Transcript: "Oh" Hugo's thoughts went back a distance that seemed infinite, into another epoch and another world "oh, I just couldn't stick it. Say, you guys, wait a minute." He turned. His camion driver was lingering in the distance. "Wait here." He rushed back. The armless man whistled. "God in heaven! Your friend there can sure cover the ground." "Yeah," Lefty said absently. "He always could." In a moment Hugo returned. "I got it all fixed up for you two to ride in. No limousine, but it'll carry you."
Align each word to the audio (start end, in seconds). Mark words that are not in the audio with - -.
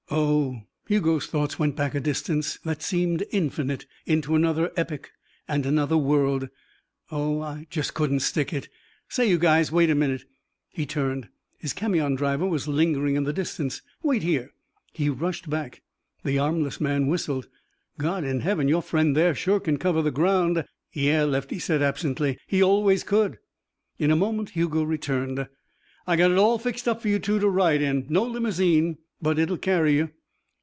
"Oh" 0.13 0.63
Hugo's 0.91 1.25
thoughts 1.27 1.57
went 1.57 1.77
back 1.77 1.95
a 1.95 2.01
distance 2.01 2.59
that 2.65 2.81
seemed 2.81 3.23
infinite, 3.31 3.85
into 4.05 4.35
another 4.35 4.69
epoch 4.75 5.09
and 5.47 5.65
another 5.65 5.95
world 5.95 6.49
"oh, 7.11 7.39
I 7.39 7.65
just 7.69 7.93
couldn't 7.93 8.19
stick 8.19 8.51
it. 8.51 8.67
Say, 9.07 9.29
you 9.29 9.37
guys, 9.39 9.71
wait 9.71 9.89
a 9.89 9.95
minute." 9.95 10.25
He 10.69 10.85
turned. 10.85 11.29
His 11.59 11.71
camion 11.71 12.15
driver 12.15 12.45
was 12.45 12.67
lingering 12.67 13.15
in 13.15 13.23
the 13.23 13.31
distance. 13.31 13.81
"Wait 14.03 14.21
here." 14.21 14.51
He 14.91 15.07
rushed 15.09 15.49
back. 15.49 15.81
The 16.25 16.37
armless 16.37 16.81
man 16.81 17.07
whistled. 17.07 17.47
"God 17.97 18.25
in 18.25 18.41
heaven! 18.41 18.67
Your 18.67 18.81
friend 18.81 19.15
there 19.15 19.31
can 19.31 19.37
sure 19.37 19.59
cover 19.61 20.01
the 20.01 20.11
ground." 20.11 20.65
"Yeah," 20.91 21.23
Lefty 21.23 21.57
said 21.57 21.81
absently. 21.81 22.37
"He 22.47 22.61
always 22.61 23.05
could." 23.05 23.39
In 23.97 24.11
a 24.11 24.17
moment 24.17 24.49
Hugo 24.49 24.83
returned. 24.83 25.47
"I 26.05 26.17
got 26.17 26.31
it 26.31 26.37
all 26.37 26.59
fixed 26.59 26.85
up 26.85 27.01
for 27.01 27.07
you 27.07 27.17
two 27.17 27.39
to 27.39 27.47
ride 27.47 27.81
in. 27.81 28.07
No 28.09 28.23
limousine, 28.23 28.97
but 29.23 29.37
it'll 29.37 29.55
carry 29.55 29.93
you." 29.95 30.09